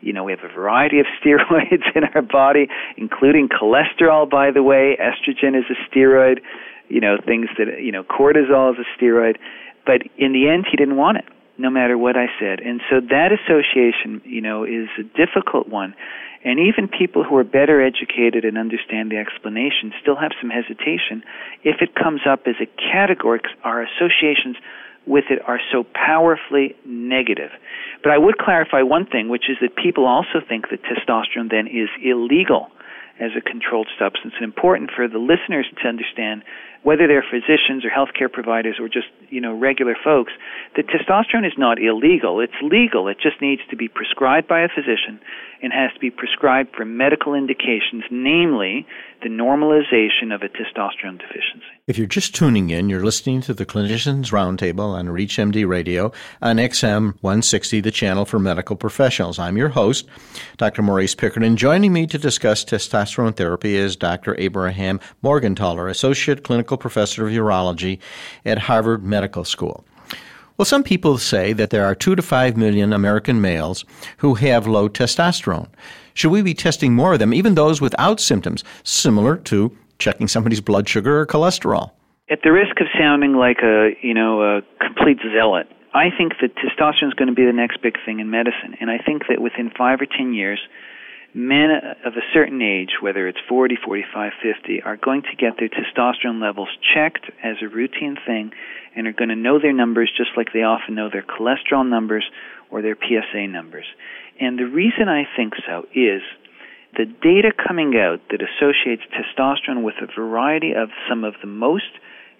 You 0.01 0.13
know, 0.13 0.23
we 0.23 0.31
have 0.31 0.43
a 0.43 0.53
variety 0.53 0.99
of 0.99 1.05
steroids 1.23 1.83
in 1.95 2.03
our 2.13 2.21
body, 2.21 2.67
including 2.97 3.49
cholesterol, 3.49 4.29
by 4.29 4.51
the 4.51 4.63
way. 4.63 4.97
Estrogen 4.99 5.57
is 5.57 5.65
a 5.69 5.77
steroid. 5.89 6.39
You 6.87 7.01
know, 7.01 7.17
things 7.23 7.47
that, 7.57 7.81
you 7.81 7.91
know, 7.91 8.03
cortisol 8.03 8.73
is 8.73 8.85
a 8.85 9.03
steroid. 9.03 9.37
But 9.85 10.03
in 10.17 10.33
the 10.33 10.47
end, 10.49 10.65
he 10.69 10.77
didn't 10.77 10.97
want 10.97 11.17
it, 11.17 11.25
no 11.57 11.69
matter 11.69 11.97
what 11.97 12.15
I 12.15 12.27
said. 12.39 12.59
And 12.59 12.81
so 12.89 12.99
that 12.99 13.29
association, 13.31 14.21
you 14.23 14.41
know, 14.41 14.63
is 14.63 14.89
a 14.99 15.03
difficult 15.03 15.67
one. 15.67 15.95
And 16.43 16.59
even 16.59 16.87
people 16.87 17.23
who 17.23 17.35
are 17.37 17.43
better 17.43 17.81
educated 17.81 18.45
and 18.45 18.55
understand 18.55 19.09
the 19.09 19.17
explanation 19.17 19.91
still 19.99 20.15
have 20.15 20.31
some 20.39 20.51
hesitation 20.51 21.23
if 21.63 21.81
it 21.81 21.95
comes 21.95 22.21
up 22.29 22.41
as 22.45 22.55
a 22.61 22.67
category, 22.77 23.41
our 23.63 23.81
associations 23.81 24.55
with 25.07 25.25
it 25.29 25.39
are 25.47 25.59
so 25.71 25.85
powerfully 25.93 26.75
negative. 26.85 27.51
But 28.03 28.11
I 28.11 28.17
would 28.17 28.37
clarify 28.37 28.81
one 28.81 29.05
thing, 29.05 29.29
which 29.29 29.49
is 29.49 29.57
that 29.61 29.75
people 29.75 30.05
also 30.05 30.41
think 30.47 30.69
that 30.69 30.81
testosterone 30.83 31.49
then 31.49 31.67
is 31.67 31.89
illegal 32.03 32.69
as 33.19 33.31
a 33.37 33.41
controlled 33.41 33.87
substance. 33.97 34.33
And 34.35 34.43
important 34.43 34.91
for 34.95 35.07
the 35.07 35.19
listeners 35.19 35.65
to 35.81 35.87
understand 35.87 36.43
whether 36.83 37.07
they're 37.07 37.25
physicians 37.25 37.83
or 37.83 37.89
healthcare 37.89 38.31
providers 38.31 38.77
or 38.79 38.87
just 38.87 39.07
you 39.29 39.41
know 39.41 39.57
regular 39.57 39.95
folks, 40.03 40.31
that 40.75 40.85
testosterone 40.87 41.45
is 41.45 41.57
not 41.57 41.81
illegal. 41.81 42.39
It's 42.39 42.53
legal. 42.61 43.07
It 43.07 43.17
just 43.19 43.41
needs 43.41 43.61
to 43.71 43.75
be 43.75 43.87
prescribed 43.87 44.47
by 44.47 44.61
a 44.61 44.69
physician 44.69 45.19
and 45.63 45.73
has 45.73 45.91
to 45.93 45.99
be 45.99 46.11
prescribed 46.11 46.75
for 46.75 46.85
medical 46.85 47.33
indications, 47.33 48.03
namely 48.11 48.85
the 49.23 49.29
normalization 49.29 50.29
of 50.33 50.43
a 50.43 50.49
testosterone 50.49 51.17
deficiency. 51.17 51.73
If 51.87 51.99
you're 51.99 52.07
just 52.07 52.33
tuning 52.33 52.71
in, 52.71 52.89
you're 52.89 53.05
listening 53.05 53.41
to 53.41 53.53
the 53.53 53.63
Clinicians 53.63 54.31
Roundtable 54.31 54.95
on 54.95 55.05
ReachMD 55.05 55.67
Radio 55.67 56.11
on 56.41 56.55
XM 56.55 57.13
160, 57.21 57.79
the 57.79 57.91
channel 57.91 58.25
for 58.25 58.39
medical 58.39 58.75
professionals. 58.75 59.37
I'm 59.37 59.55
your 59.55 59.69
host, 59.69 60.07
Dr. 60.57 60.81
Maurice 60.81 61.13
Pickard, 61.13 61.43
and 61.43 61.59
joining 61.59 61.93
me 61.93 62.07
to 62.07 62.17
discuss 62.17 62.65
testosterone 62.65 63.35
therapy 63.35 63.75
is 63.75 63.95
Dr. 63.95 64.35
Abraham 64.39 64.99
Morgentaler, 65.23 65.87
Associate 65.87 66.43
Clinical 66.43 66.75
Professor 66.75 67.27
of 67.27 67.31
Urology 67.31 67.99
at 68.45 68.57
Harvard 68.57 69.03
Medical 69.03 69.45
School. 69.45 69.85
Well, 70.57 70.65
some 70.65 70.83
people 70.83 71.19
say 71.19 71.53
that 71.53 71.69
there 71.69 71.85
are 71.85 71.93
two 71.93 72.15
to 72.15 72.23
five 72.23 72.57
million 72.57 72.93
American 72.93 73.41
males 73.41 73.85
who 74.17 74.33
have 74.33 74.65
low 74.65 74.89
testosterone. 74.89 75.69
Should 76.15 76.31
we 76.31 76.41
be 76.41 76.55
testing 76.55 76.95
more 76.95 77.13
of 77.13 77.19
them, 77.19 77.31
even 77.31 77.53
those 77.53 77.79
without 77.79 78.19
symptoms, 78.19 78.63
similar 78.83 79.37
to 79.37 79.77
checking 79.99 80.27
somebody's 80.27 80.61
blood 80.61 80.87
sugar 80.87 81.19
or 81.19 81.25
cholesterol? 81.25 81.91
At 82.29 82.39
the 82.43 82.51
risk 82.51 82.79
of 82.81 82.87
sounding 82.97 83.33
like 83.33 83.59
a 83.63 83.91
you 84.01 84.13
know 84.13 84.41
a 84.41 84.61
complete 84.83 85.19
zealot, 85.21 85.67
I 85.93 86.09
think 86.15 86.33
that 86.41 86.55
testosterone 86.55 87.09
is 87.09 87.13
going 87.13 87.29
to 87.29 87.35
be 87.35 87.45
the 87.45 87.53
next 87.53 87.81
big 87.81 87.95
thing 88.05 88.19
in 88.19 88.29
medicine, 88.29 88.75
and 88.79 88.89
I 88.89 88.97
think 88.97 89.23
that 89.29 89.41
within 89.41 89.71
five 89.77 90.01
or 90.01 90.07
ten 90.07 90.33
years, 90.33 90.59
men 91.35 91.69
of 92.05 92.13
a 92.13 92.25
certain 92.33 92.61
age, 92.61 93.01
whether 93.01 93.27
it's 93.27 93.37
40, 93.47 93.75
45, 93.83 94.31
50, 94.41 94.81
are 94.83 94.97
going 94.97 95.21
to 95.23 95.35
get 95.37 95.59
their 95.59 95.69
testosterone 95.69 96.41
levels 96.41 96.69
checked 96.93 97.29
as 97.43 97.57
a 97.61 97.67
routine 97.67 98.17
thing 98.25 98.51
and 98.95 99.05
are 99.05 99.13
going 99.13 99.29
to 99.29 99.35
know 99.35 99.59
their 99.59 99.73
numbers 99.73 100.11
just 100.15 100.31
like 100.37 100.53
they 100.53 100.63
often 100.63 100.95
know 100.95 101.09
their 101.11 101.23
cholesterol 101.23 101.87
numbers 101.87 102.23
or 102.71 102.81
their 102.81 102.95
PSA 102.95 103.47
numbers. 103.47 103.85
And 104.39 104.57
the 104.57 104.65
reason 104.65 105.09
I 105.09 105.23
think 105.35 105.53
so 105.67 105.85
is 105.93 106.21
the 106.95 107.05
data 107.05 107.51
coming 107.55 107.93
out 107.97 108.19
that 108.31 108.41
associates 108.41 109.03
testosterone 109.11 109.83
with 109.83 109.95
a 110.01 110.07
variety 110.19 110.71
of 110.73 110.89
some 111.09 111.23
of 111.23 111.33
the 111.41 111.47
most 111.47 111.91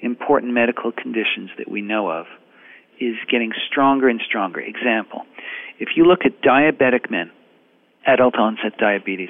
important 0.02 0.54
medical 0.54 0.92
conditions 0.92 1.50
that 1.58 1.70
we 1.70 1.82
know 1.82 2.10
of 2.10 2.26
is 3.00 3.16
getting 3.30 3.52
stronger 3.70 4.08
and 4.08 4.22
stronger. 4.26 4.60
Example, 4.60 5.24
if 5.80 5.90
you 5.96 6.06
look 6.06 6.22
at 6.26 6.42
diabetic 6.42 7.12
men, 7.12 7.32
adult 8.06 8.36
onset 8.36 8.78
diabetes, 8.78 9.30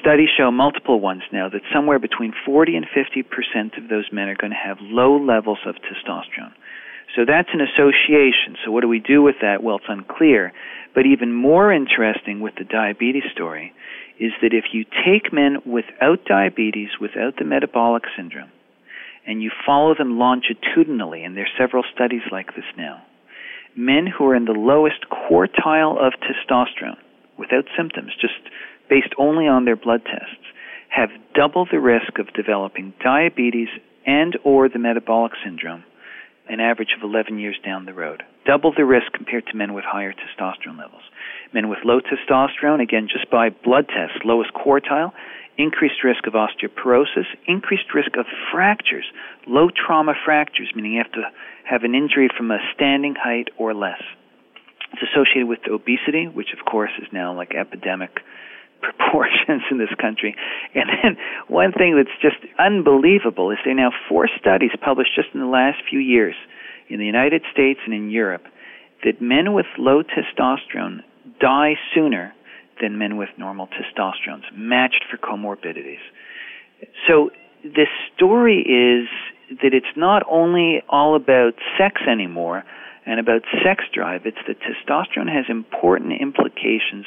Studies 0.00 0.28
show 0.36 0.50
multiple 0.50 0.98
ones 0.98 1.22
now 1.32 1.48
that 1.48 1.62
somewhere 1.72 2.00
between 2.00 2.34
40 2.44 2.76
and 2.76 2.86
50 2.92 3.22
percent 3.22 3.74
of 3.78 3.88
those 3.88 4.06
men 4.10 4.28
are 4.28 4.34
going 4.34 4.50
to 4.50 4.56
have 4.56 4.78
low 4.80 5.16
levels 5.16 5.58
of 5.64 5.76
testosterone. 5.76 6.52
So 7.14 7.24
that's 7.24 7.48
an 7.52 7.60
association. 7.60 8.56
So 8.64 8.72
what 8.72 8.80
do 8.80 8.88
we 8.88 8.98
do 8.98 9.22
with 9.22 9.36
that? 9.42 9.62
Well, 9.62 9.76
it's 9.76 9.86
unclear. 9.88 10.52
But 10.94 11.06
even 11.06 11.32
more 11.32 11.72
interesting 11.72 12.40
with 12.40 12.54
the 12.56 12.64
diabetes 12.64 13.30
story 13.32 13.74
is 14.18 14.32
that 14.42 14.54
if 14.54 14.64
you 14.72 14.84
take 15.04 15.32
men 15.32 15.58
without 15.66 16.24
diabetes, 16.24 16.88
without 17.00 17.36
the 17.38 17.44
metabolic 17.44 18.04
syndrome, 18.16 18.50
and 19.26 19.42
you 19.42 19.50
follow 19.64 19.94
them 19.94 20.18
longitudinally, 20.18 21.24
and 21.24 21.36
there 21.36 21.44
are 21.44 21.58
several 21.58 21.84
studies 21.94 22.22
like 22.30 22.54
this 22.54 22.64
now, 22.76 23.02
men 23.76 24.06
who 24.06 24.26
are 24.26 24.34
in 24.34 24.44
the 24.44 24.52
lowest 24.52 25.04
quartile 25.10 25.98
of 25.98 26.14
testosterone, 26.20 26.96
without 27.38 27.64
symptoms, 27.76 28.12
just 28.20 28.40
based 28.88 29.12
only 29.18 29.46
on 29.46 29.64
their 29.64 29.76
blood 29.76 30.02
tests, 30.04 30.46
have 30.88 31.10
double 31.34 31.66
the 31.70 31.80
risk 31.80 32.18
of 32.18 32.32
developing 32.32 32.94
diabetes 33.02 33.68
and 34.06 34.38
or 34.44 34.68
the 34.68 34.78
metabolic 34.78 35.32
syndrome 35.44 35.84
an 36.48 36.60
average 36.60 36.94
of 36.96 37.02
11 37.02 37.38
years 37.38 37.56
down 37.64 37.84
the 37.84 37.94
road. 37.94 38.22
Double 38.46 38.72
the 38.72 38.84
risk 38.84 39.12
compared 39.12 39.46
to 39.48 39.56
men 39.56 39.74
with 39.74 39.84
higher 39.84 40.12
testosterone 40.12 40.78
levels. 40.78 41.02
Men 41.52 41.68
with 41.68 41.80
low 41.84 42.00
testosterone, 42.00 42.80
again, 42.80 43.08
just 43.10 43.28
by 43.30 43.50
blood 43.50 43.88
tests, 43.88 44.24
lowest 44.24 44.52
quartile, 44.54 45.12
increased 45.58 46.04
risk 46.04 46.26
of 46.26 46.34
osteoporosis, 46.34 47.26
increased 47.46 47.92
risk 47.94 48.16
of 48.16 48.26
fractures, 48.52 49.06
low 49.46 49.68
trauma 49.70 50.14
fractures, 50.24 50.70
meaning 50.76 50.92
you 50.92 51.02
have 51.02 51.12
to 51.12 51.22
have 51.64 51.82
an 51.82 51.94
injury 51.94 52.28
from 52.36 52.50
a 52.50 52.58
standing 52.74 53.14
height 53.16 53.48
or 53.58 53.74
less. 53.74 54.00
It's 54.92 55.02
associated 55.02 55.48
with 55.48 55.60
obesity, 55.68 56.28
which 56.28 56.52
of 56.52 56.64
course 56.64 56.92
is 57.02 57.08
now 57.12 57.34
like 57.34 57.54
epidemic 57.54 58.20
proportions 58.80 59.62
in 59.70 59.78
this 59.78 59.92
country. 60.00 60.36
And 60.74 60.88
then 61.02 61.16
one 61.48 61.72
thing 61.72 61.96
that's 61.96 62.16
just 62.22 62.36
unbelievable 62.58 63.50
is 63.50 63.58
there 63.64 63.72
are 63.72 63.76
now 63.76 63.90
four 64.08 64.28
studies 64.38 64.70
published 64.80 65.14
just 65.16 65.28
in 65.34 65.40
the 65.40 65.46
last 65.46 65.78
few 65.90 65.98
years 65.98 66.36
in 66.88 66.98
the 66.98 67.06
United 67.06 67.42
States 67.52 67.80
and 67.84 67.94
in 67.94 68.10
Europe 68.10 68.44
that 69.04 69.20
men 69.20 69.52
with 69.52 69.66
low 69.78 70.02
testosterone 70.02 71.00
die 71.40 71.74
sooner 71.94 72.32
than 72.80 72.98
men 72.98 73.16
with 73.16 73.28
normal 73.38 73.68
testosterone, 73.68 74.42
matched 74.54 75.04
for 75.10 75.16
comorbidities. 75.16 76.02
So 77.08 77.30
the 77.62 77.86
story 78.14 78.60
is 78.60 79.08
that 79.62 79.72
it's 79.72 79.96
not 79.96 80.22
only 80.28 80.82
all 80.88 81.14
about 81.14 81.54
sex 81.78 82.02
anymore 82.08 82.64
and 83.06 83.20
about 83.20 83.42
sex 83.64 83.84
drive, 83.94 84.22
it's 84.24 84.38
that 84.46 84.56
testosterone 84.60 85.32
has 85.32 85.44
important 85.48 86.20
implications 86.20 87.06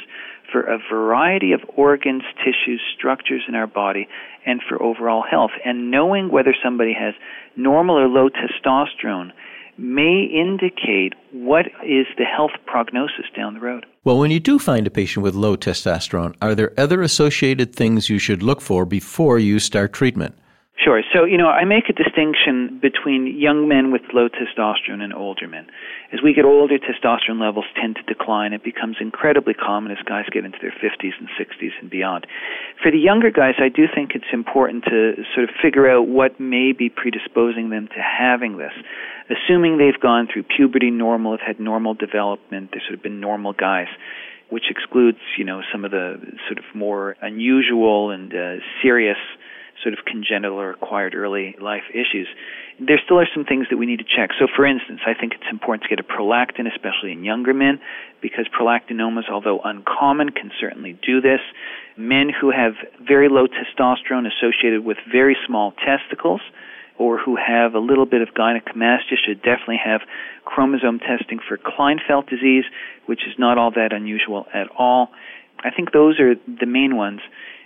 for 0.52 0.62
a 0.62 0.80
variety 0.92 1.52
of 1.52 1.62
organs, 1.76 2.24
tissues, 2.38 2.82
structures 2.98 3.44
in 3.48 3.56
our 3.56 3.68
body, 3.68 4.08
and 4.46 4.62
for 4.68 4.82
overall 4.82 5.24
health. 5.30 5.52
And 5.64 5.92
knowing 5.92 6.32
whether 6.32 6.56
somebody 6.64 6.94
has 6.94 7.14
normal 7.56 7.98
or 8.00 8.08
low 8.08 8.30
testosterone 8.30 9.32
may 9.80 10.24
indicate 10.24 11.14
what 11.32 11.66
is 11.86 12.06
the 12.18 12.26
health 12.26 12.52
prognosis 12.66 13.26
down 13.36 13.54
the 13.54 13.60
road. 13.60 13.86
Well, 14.04 14.18
when 14.18 14.32
you 14.32 14.40
do 14.40 14.60
find 14.60 14.86
a 14.86 14.92
patient 14.92 15.24
with 15.24 15.36
low 15.36 15.56
testosterone, 15.56 16.36
are 16.42 16.56
there 16.56 16.74
other 16.78 17.02
associated 17.02 17.76
things 17.76 18.10
you 18.10 18.20
should 18.20 18.44
look 18.44 18.62
for 18.62 18.86
before 18.86 19.40
you 19.40 19.60
start 19.60 19.94
treatment? 19.94 20.36
Sure. 20.84 21.02
So, 21.14 21.26
you 21.26 21.38
know, 21.38 21.50
I 21.50 21.66
make 21.66 21.90
a 21.90 21.94
distinction 21.94 22.80
between 22.82 23.38
young 23.38 23.68
men 23.68 23.92
with 23.92 24.02
low 24.14 24.30
testosterone 24.30 25.02
and 25.02 25.14
older 25.14 25.46
men. 25.46 25.68
As 26.14 26.22
we 26.24 26.34
get 26.34 26.46
older, 26.46 26.80
testosterone 26.80 27.42
levels 27.42 27.66
tend 27.76 27.98
to 27.98 28.04
decline. 28.04 28.54
It 28.54 28.64
becomes 28.64 28.96
incredibly 29.02 29.54
common 29.54 29.92
as 29.92 29.98
guys 30.06 30.24
get 30.32 30.46
into 30.46 30.58
their 30.62 30.72
50s 30.72 31.12
and 31.20 31.28
60s 31.38 31.72
and 31.82 31.90
beyond. 31.90 32.26
For 32.82 32.92
the 32.92 32.98
younger 32.98 33.30
guys, 33.30 33.56
I 33.60 33.68
do 33.68 33.88
think 33.94 34.12
it's 34.16 34.32
important 34.32 34.86
to 34.86 35.16
sort 35.36 35.50
of 35.50 35.56
figure 35.62 35.90
out 35.92 36.08
what 36.08 36.40
may 36.40 36.72
be 36.72 36.90
predisposing 36.90 37.72
them 37.72 37.88
to 37.90 38.02
having 38.02 38.58
this. 38.58 38.74
Assuming 39.30 39.78
they've 39.78 40.00
gone 40.02 40.28
through 40.32 40.44
puberty 40.44 40.92
normal, 40.92 41.32
have 41.32 41.46
had 41.46 41.60
normal 41.60 41.94
development, 41.94 42.72
they've 42.74 42.82
sort 42.88 42.96
of 42.96 43.04
been 43.04 43.20
normal 43.20 43.54
guys 43.54 43.88
which 44.50 44.66
excludes, 44.70 45.20
you 45.38 45.46
know, 45.46 45.62
some 45.72 45.86
of 45.86 45.92
the 45.92 46.18
sort 46.48 46.58
of 46.58 46.66
more 46.74 47.16
unusual 47.22 48.10
and 48.10 48.34
uh, 48.34 48.56
serious 48.82 49.18
sort 49.84 49.94
of 49.94 50.04
congenital 50.06 50.58
or 50.60 50.72
acquired 50.72 51.16
early 51.16 51.56
life 51.62 51.84
issues, 51.94 52.28
there 52.80 53.00
still 53.04 53.20
are 53.20 53.28
some 53.34 53.46
things 53.46 53.68
that 53.70 53.78
we 53.78 53.86
need 53.86 54.00
to 54.00 54.06
check. 54.06 54.32
So, 54.40 54.48
for 54.54 54.66
instance, 54.66 55.02
I 55.06 55.14
think 55.14 55.34
it's 55.34 55.50
important 55.50 55.84
to 55.84 55.90
get 55.90 56.00
a 56.00 56.04
prolactin, 56.04 56.68
especially 56.68 57.12
in 57.12 57.24
younger 57.24 57.54
men, 57.54 57.80
because 58.22 58.46
prolactinomas, 58.48 59.30
although 59.32 59.60
uncommon, 59.64 60.32
can 60.32 60.52
certainly 60.60 60.98
do 61.06 61.22
this. 61.22 61.40
Men 61.96 62.30
who 62.30 62.52
have 62.52 62.74
very 63.06 63.30
low 63.30 63.48
testosterone 63.48 64.28
associated 64.28 64.84
with 64.84 64.98
very 65.12 65.38
small 65.46 65.74
testicles, 65.86 66.42
or 67.00 67.18
who 67.18 67.36
have 67.36 67.74
a 67.74 67.80
little 67.80 68.06
bit 68.06 68.22
of 68.22 68.28
gynecomastia 68.36 69.16
should 69.26 69.42
definitely 69.42 69.80
have 69.84 70.02
chromosome 70.46 71.00
testing 71.00 71.40
for 71.40 71.58
Klinefelter 71.58 72.30
disease, 72.30 72.66
which 73.06 73.22
is 73.26 73.34
not 73.40 73.58
all 73.58 73.72
that 73.72 73.94
unusual 73.94 74.46
at 74.54 74.68
all. 74.78 75.10
I 75.64 75.72
think 75.72 75.94
those 75.94 76.20
are 76.20 76.36
the 76.36 76.66
main 76.66 76.96
ones. 76.98 77.22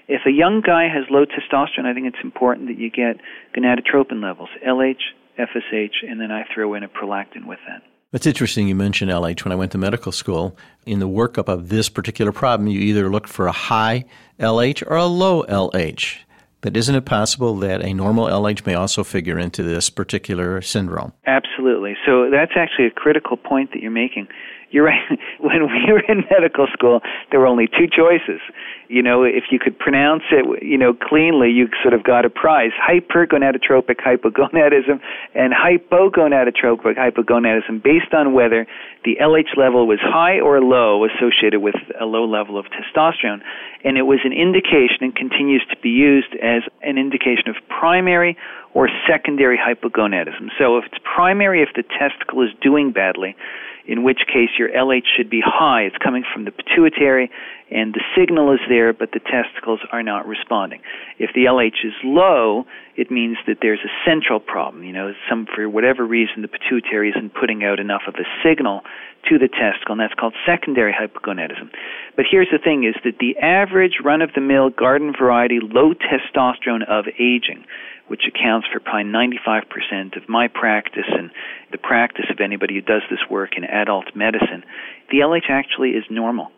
If 0.08 0.22
a 0.26 0.32
young 0.32 0.62
guy 0.62 0.88
has 0.88 1.06
low 1.10 1.26
testosterone, 1.26 1.86
I 1.86 1.94
think 1.94 2.08
it's 2.08 2.24
important 2.24 2.68
that 2.68 2.78
you 2.78 2.92
get 2.92 3.18
gonadotropin 3.56 4.22
levels, 4.22 4.50
LH, 4.66 5.02
FSH, 5.40 6.08
and 6.08 6.22
then 6.22 6.32
I 6.32 6.46
throw 6.54 6.76
in 6.76 6.84
a 6.84 6.88
prolactin 6.88 7.46
with 7.48 7.60
that. 7.68 7.82
It's 8.12 8.28
interesting 8.28 8.68
you 8.68 8.76
mentioned 8.76 9.10
LH. 9.10 9.44
When 9.44 9.52
I 9.52 9.56
went 9.56 9.72
to 9.72 9.80
medical 9.80 10.12
school, 10.12 10.56
in 10.86 11.00
the 11.00 11.08
workup 11.08 11.48
of 11.48 11.70
this 11.70 11.90
particular 11.90 12.32
problem, 12.32 12.68
you 12.68 12.80
either 12.80 13.10
looked 13.10 13.30
for 13.30 13.48
a 13.48 13.52
high 13.52 14.06
LH 14.40 14.84
or 14.86 14.98
a 14.98 15.06
low 15.06 15.44
LH. 15.44 16.18
But 16.64 16.78
isn't 16.78 16.96
it 16.96 17.04
possible 17.04 17.58
that 17.58 17.84
a 17.84 17.94
normal 17.94 18.26
LH 18.28 18.66
may 18.66 18.74
also 18.74 19.04
figure 19.04 19.38
into 19.38 19.64
this 19.64 19.90
particular 19.90 20.62
syndrome? 20.62 21.12
Absolutely. 21.28 21.96
So 22.06 22.30
that's 22.32 22.54
actually 22.56 22.86
a 22.86 22.92
critical 22.92 23.36
point 23.36 23.72
that 23.74 23.82
you're 23.82 23.92
making. 23.92 24.30
You're 24.74 24.86
right. 24.86 25.00
When 25.40 25.68
we 25.68 25.92
were 25.92 26.00
in 26.00 26.24
medical 26.32 26.68
school, 26.72 27.02
there 27.30 27.40
were 27.42 27.48
only 27.48 27.68
two 27.68 27.86
choices. 27.86 28.40
You 28.88 29.04
know, 29.04 29.24
if 29.24 29.52
you 29.52 29.60
could 29.60 29.78
pronounce 29.78 30.24
it, 30.32 30.64
you 30.64 30.78
know, 30.78 30.94
cleanly, 30.94 31.52
you 31.52 31.68
sort 31.82 31.94
of 31.94 32.04
got 32.06 32.24
a 32.24 32.30
prize. 32.30 32.72
Hypergonadotropic 32.80 34.00
hypogonadism 34.00 35.02
and 35.36 35.54
hypogonadotropic 35.54 36.96
hypogonadism 36.96 37.84
based 37.84 38.14
on 38.14 38.34
whether 38.34 38.66
the 39.04 39.18
LH 39.22 39.58
level 39.58 39.86
was 39.86 40.00
high 40.02 40.40
or 40.40 40.62
low 40.62 41.06
associated 41.06 41.60
with 41.60 41.76
a 42.00 42.06
low 42.06 42.24
level 42.26 42.58
of 42.58 42.66
testosterone. 42.72 43.42
And 43.84 43.98
it 43.98 44.04
was 44.04 44.20
an 44.24 44.32
indication 44.32 45.02
and 45.02 45.14
continues 45.14 45.66
to 45.72 45.78
be 45.84 45.90
used 45.90 46.34
as 46.42 46.64
an 46.82 46.98
indication 46.98 47.50
of 47.50 47.58
primary 47.68 48.38
or 48.74 48.88
secondary 49.10 49.58
hypogonadism. 49.58 50.50
So 50.58 50.78
if 50.78 50.86
it's 50.86 51.04
primary, 51.04 51.62
if 51.62 51.70
the 51.76 51.84
testicle 51.84 52.42
is 52.44 52.50
doing 52.62 52.94
badly, 52.94 53.36
in 53.86 54.04
which 54.04 54.20
case 54.28 54.50
your 54.58 54.70
LH 54.70 55.06
should 55.16 55.30
be 55.30 55.42
high. 55.44 55.82
It's 55.82 55.98
coming 55.98 56.24
from 56.34 56.46
the 56.46 56.52
pituitary, 56.52 57.30
and 57.72 57.94
the 57.94 58.04
signal 58.18 58.52
is 58.54 58.60
there, 58.70 58.94
but 58.94 59.12
the 59.12 59.20
testicles 59.20 59.80
are 59.92 60.04
not 60.04 60.28
responding. 60.28 60.82
If 61.18 61.32
the 61.34 61.46
LH 61.46 61.86
is 61.86 61.94
low, 62.04 62.66
it 62.96 63.10
means 63.10 63.38
that 63.48 63.58
there's 63.62 63.80
a 63.84 63.94
central 64.10 64.40
problem. 64.40 64.84
You 64.84 64.94
know, 64.94 65.14
some 65.30 65.48
for 65.48 65.68
whatever 65.70 66.06
reason 66.06 66.42
the 66.42 66.48
pituitary 66.48 67.10
isn't 67.10 67.34
putting 67.34 67.64
out 67.64 67.80
enough 67.80 68.04
of 68.08 68.16
a 68.16 68.28
signal 68.44 68.82
to 69.30 69.40
the 69.40 69.48
testicle, 69.48 69.94
and 69.94 70.02
that's 70.02 70.14
called 70.14 70.34
secondary 70.46 70.94
hypogonadism. 70.94 71.72
But 72.16 72.26
here's 72.30 72.50
the 72.52 72.60
thing: 72.60 72.84
is 72.84 72.96
that 73.04 73.20
the 73.20 73.38
average 73.38 74.00
run-of-the-mill 74.04 74.72
garden 74.72 75.14
variety 75.18 75.60
low 75.62 75.94
testosterone 75.94 76.88
of 76.88 77.06
aging 77.20 77.66
which 78.08 78.24
accounts 78.28 78.68
for 78.72 78.80
probably 78.80 79.10
95% 79.10 80.18
of 80.18 80.28
my 80.28 80.48
practice 80.48 81.08
and 81.08 81.32
the 81.72 81.78
practice 81.78 82.26
of 82.30 82.42
anybody 82.42 82.76
who 82.76 82.82
does 82.82 83.02
this 83.10 83.22
work 83.30 83.52
in 83.56 83.64
adult 83.64 84.14
medicine, 84.16 84.64
the 85.10 85.20
LH 85.20 85.50
actually 85.50 85.92
is 85.92 86.04
normal. 86.10 86.52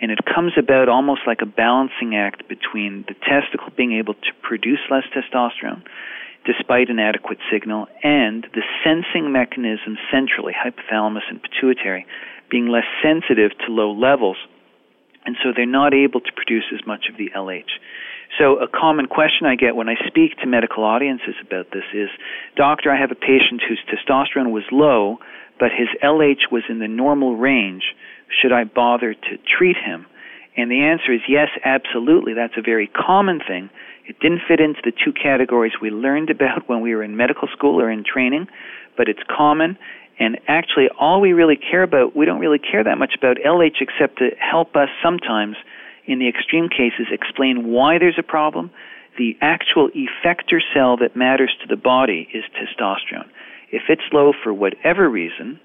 And 0.00 0.10
it 0.10 0.18
comes 0.24 0.52
about 0.56 0.88
almost 0.88 1.22
like 1.26 1.40
a 1.42 1.46
balancing 1.46 2.14
act 2.14 2.48
between 2.48 3.04
the 3.08 3.14
testicle 3.14 3.72
being 3.76 3.92
able 3.92 4.14
to 4.14 4.32
produce 4.42 4.80
less 4.90 5.04
testosterone 5.14 5.82
despite 6.46 6.88
an 6.88 6.98
adequate 6.98 7.38
signal 7.52 7.86
and 8.02 8.46
the 8.54 8.62
sensing 8.82 9.30
mechanism 9.32 9.98
centrally, 10.10 10.54
hypothalamus 10.54 11.28
and 11.28 11.42
pituitary, 11.42 12.06
being 12.50 12.68
less 12.68 12.86
sensitive 13.02 13.50
to 13.58 13.72
low 13.72 13.92
levels. 13.92 14.36
And 15.26 15.36
so 15.42 15.50
they're 15.54 15.66
not 15.66 15.92
able 15.92 16.20
to 16.20 16.32
produce 16.32 16.64
as 16.72 16.86
much 16.86 17.06
of 17.10 17.18
the 17.18 17.30
LH. 17.36 17.76
So, 18.38 18.56
a 18.56 18.68
common 18.68 19.06
question 19.06 19.46
I 19.46 19.56
get 19.56 19.74
when 19.74 19.88
I 19.88 19.96
speak 20.06 20.36
to 20.38 20.46
medical 20.46 20.84
audiences 20.84 21.34
about 21.40 21.70
this 21.72 21.84
is 21.94 22.08
Doctor, 22.56 22.90
I 22.90 23.00
have 23.00 23.10
a 23.10 23.14
patient 23.14 23.62
whose 23.66 23.80
testosterone 23.88 24.52
was 24.52 24.64
low, 24.70 25.18
but 25.58 25.70
his 25.72 25.88
LH 26.04 26.52
was 26.52 26.62
in 26.68 26.78
the 26.78 26.88
normal 26.88 27.36
range. 27.36 27.82
Should 28.28 28.52
I 28.52 28.64
bother 28.64 29.14
to 29.14 29.38
treat 29.58 29.76
him? 29.76 30.06
And 30.56 30.70
the 30.70 30.82
answer 30.82 31.12
is 31.12 31.20
yes, 31.28 31.48
absolutely. 31.64 32.34
That's 32.34 32.56
a 32.56 32.62
very 32.62 32.88
common 32.88 33.40
thing. 33.46 33.70
It 34.06 34.18
didn't 34.20 34.40
fit 34.48 34.60
into 34.60 34.80
the 34.82 34.92
two 34.92 35.12
categories 35.12 35.72
we 35.80 35.90
learned 35.90 36.30
about 36.30 36.68
when 36.68 36.80
we 36.80 36.94
were 36.94 37.02
in 37.02 37.16
medical 37.16 37.48
school 37.48 37.80
or 37.80 37.90
in 37.90 38.04
training, 38.04 38.48
but 38.96 39.08
it's 39.08 39.20
common. 39.28 39.78
And 40.18 40.38
actually, 40.48 40.88
all 40.98 41.20
we 41.20 41.32
really 41.32 41.56
care 41.56 41.82
about, 41.82 42.16
we 42.16 42.26
don't 42.26 42.40
really 42.40 42.58
care 42.58 42.82
that 42.82 42.98
much 42.98 43.14
about 43.16 43.36
LH 43.36 43.80
except 43.80 44.18
to 44.18 44.30
help 44.40 44.74
us 44.74 44.88
sometimes 45.02 45.56
in 46.08 46.18
the 46.18 46.26
extreme 46.26 46.68
cases, 46.70 47.06
explain 47.12 47.68
why 47.68 47.98
there's 47.98 48.18
a 48.18 48.22
problem. 48.22 48.70
The 49.18 49.36
actual 49.42 49.90
effector 49.90 50.60
cell 50.74 50.96
that 50.96 51.14
matters 51.14 51.54
to 51.60 51.68
the 51.68 51.76
body 51.76 52.26
is 52.32 52.44
testosterone. 52.56 53.28
If 53.70 53.82
it's 53.90 54.02
low 54.10 54.32
for 54.42 54.52
whatever 54.52 55.08
reason, 55.08 55.60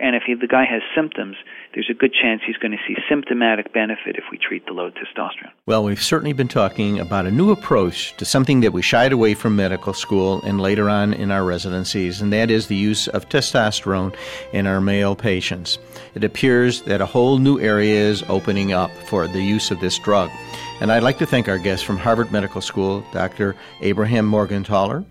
and 0.00 0.16
if 0.16 0.22
he, 0.26 0.34
the 0.34 0.46
guy 0.46 0.64
has 0.64 0.82
symptoms, 0.94 1.36
there's 1.74 1.88
a 1.90 1.94
good 1.94 2.12
chance 2.12 2.40
he's 2.44 2.56
going 2.56 2.72
to 2.72 2.78
see 2.88 2.96
symptomatic 3.08 3.72
benefit 3.72 4.16
if 4.16 4.24
we 4.30 4.38
treat 4.38 4.66
the 4.66 4.72
low 4.72 4.90
testosterone. 4.90 5.52
Well, 5.66 5.84
we've 5.84 6.02
certainly 6.02 6.32
been 6.32 6.48
talking 6.48 6.98
about 6.98 7.26
a 7.26 7.30
new 7.30 7.50
approach 7.50 8.16
to 8.16 8.24
something 8.24 8.60
that 8.60 8.72
we 8.72 8.82
shied 8.82 9.12
away 9.12 9.34
from 9.34 9.56
medical 9.56 9.92
school 9.92 10.40
and 10.42 10.60
later 10.60 10.88
on 10.88 11.12
in 11.12 11.30
our 11.30 11.44
residencies, 11.44 12.20
and 12.20 12.32
that 12.32 12.50
is 12.50 12.66
the 12.66 12.76
use 12.76 13.08
of 13.08 13.28
testosterone 13.28 14.14
in 14.52 14.66
our 14.66 14.80
male 14.80 15.14
patients. 15.14 15.78
It 16.14 16.24
appears 16.24 16.82
that 16.82 17.00
a 17.00 17.06
whole 17.06 17.38
new 17.38 17.60
area 17.60 17.94
is 17.94 18.24
opening 18.28 18.72
up 18.72 18.90
for 19.06 19.28
the 19.28 19.42
use 19.42 19.70
of 19.70 19.80
this 19.80 19.98
drug. 19.98 20.30
And 20.80 20.90
I'd 20.90 21.02
like 21.02 21.18
to 21.18 21.26
thank 21.26 21.48
our 21.48 21.58
guest 21.58 21.84
from 21.84 21.98
Harvard 21.98 22.32
Medical 22.32 22.62
School, 22.62 23.04
Dr. 23.12 23.54
Abraham 23.82 24.30
Morgentaler, 24.30 25.04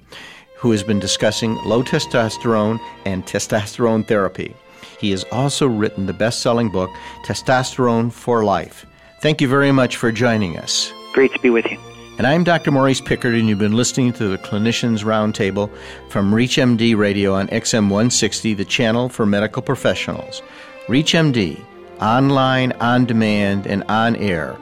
who 0.57 0.71
has 0.71 0.83
been 0.83 0.99
discussing 0.99 1.55
low 1.63 1.83
testosterone 1.83 2.79
and 3.05 3.25
testosterone 3.25 4.05
therapy. 4.05 4.55
He 4.99 5.11
has 5.11 5.23
also 5.31 5.67
written 5.67 6.05
the 6.05 6.13
best 6.13 6.41
selling 6.41 6.69
book, 6.69 6.89
Testosterone 7.25 8.11
for 8.11 8.43
Life. 8.43 8.85
Thank 9.21 9.41
you 9.41 9.47
very 9.47 9.71
much 9.71 9.95
for 9.95 10.11
joining 10.11 10.57
us. 10.57 10.91
Great 11.13 11.33
to 11.33 11.39
be 11.39 11.49
with 11.49 11.65
you. 11.69 11.77
And 12.17 12.27
I'm 12.27 12.43
Dr. 12.43 12.71
Maurice 12.71 13.01
Pickard, 13.01 13.33
and 13.33 13.47
you've 13.47 13.59
been 13.59 13.75
listening 13.75 14.11
to 14.13 14.27
the 14.27 14.37
Clinicians 14.37 15.03
Roundtable 15.03 15.71
from 16.09 16.33
ReachMD 16.33 16.97
Radio 16.97 17.33
on 17.33 17.47
XM 17.47 17.83
160, 17.83 18.53
the 18.55 18.65
channel 18.65 19.07
for 19.07 19.25
medical 19.25 19.61
professionals. 19.61 20.41
ReachMD, 20.87 21.63
online, 22.01 22.73
on 22.73 23.05
demand, 23.05 23.67
and 23.67 23.83
on 23.85 24.15
air 24.17 24.57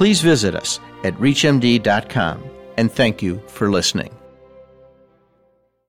please 0.00 0.22
visit 0.22 0.54
us 0.54 0.80
at 1.04 1.14
reachmd.com 1.16 2.42
and 2.78 2.90
thank 2.90 3.22
you 3.22 3.38
for 3.48 3.70
listening. 3.70 4.19